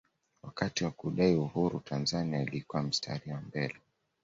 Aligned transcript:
wakati 0.43 0.83
wa 0.83 0.91
kudai 0.91 1.35
uhuru 1.35 1.79
tanzania 1.79 2.41
ilikuwa 2.41 2.83
mstari 2.83 3.31
wa 3.31 3.41
mbele 3.41 3.75